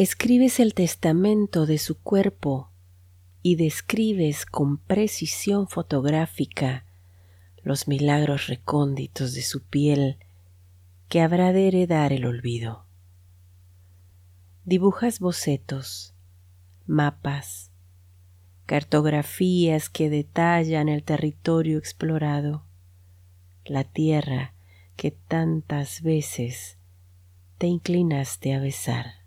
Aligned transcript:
Escribes 0.00 0.60
el 0.60 0.74
testamento 0.74 1.66
de 1.66 1.76
su 1.76 2.00
cuerpo 2.00 2.70
y 3.42 3.56
describes 3.56 4.46
con 4.46 4.78
precisión 4.78 5.66
fotográfica 5.66 6.86
los 7.64 7.88
milagros 7.88 8.46
recónditos 8.46 9.34
de 9.34 9.42
su 9.42 9.64
piel 9.64 10.18
que 11.08 11.20
habrá 11.20 11.52
de 11.52 11.66
heredar 11.66 12.12
el 12.12 12.26
olvido. 12.26 12.86
Dibujas 14.64 15.18
bocetos, 15.18 16.14
mapas, 16.86 17.72
cartografías 18.66 19.90
que 19.90 20.10
detallan 20.10 20.88
el 20.88 21.02
territorio 21.02 21.76
explorado, 21.76 22.64
la 23.64 23.82
tierra 23.82 24.54
que 24.94 25.10
tantas 25.10 26.02
veces 26.02 26.78
te 27.58 27.66
inclinaste 27.66 28.54
a 28.54 28.60
besar. 28.60 29.17